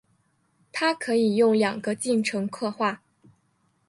[0.71, 3.03] 它可以用两个进程刻画。